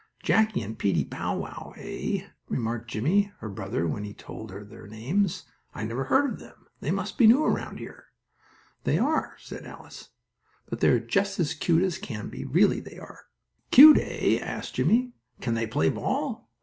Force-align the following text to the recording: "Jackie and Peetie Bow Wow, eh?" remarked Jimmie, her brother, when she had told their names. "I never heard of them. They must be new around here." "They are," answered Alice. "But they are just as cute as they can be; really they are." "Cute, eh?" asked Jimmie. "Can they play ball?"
"Jackie 0.23 0.63
and 0.63 0.79
Peetie 0.79 1.03
Bow 1.03 1.37
Wow, 1.37 1.75
eh?" 1.77 2.25
remarked 2.49 2.89
Jimmie, 2.89 3.31
her 3.37 3.49
brother, 3.49 3.85
when 3.85 4.01
she 4.01 4.07
had 4.07 4.17
told 4.17 4.49
their 4.49 4.87
names. 4.87 5.45
"I 5.75 5.83
never 5.83 6.05
heard 6.05 6.25
of 6.31 6.39
them. 6.39 6.65
They 6.79 6.89
must 6.89 7.19
be 7.19 7.27
new 7.27 7.43
around 7.45 7.77
here." 7.77 8.05
"They 8.83 8.97
are," 8.97 9.33
answered 9.33 9.67
Alice. 9.67 10.09
"But 10.67 10.79
they 10.79 10.89
are 10.89 10.99
just 10.99 11.39
as 11.39 11.53
cute 11.53 11.83
as 11.83 11.99
they 11.99 12.07
can 12.07 12.29
be; 12.29 12.43
really 12.43 12.79
they 12.79 12.97
are." 12.97 13.25
"Cute, 13.69 13.99
eh?" 13.99 14.39
asked 14.41 14.73
Jimmie. 14.73 15.11
"Can 15.39 15.53
they 15.53 15.67
play 15.67 15.91
ball?" 15.91 16.49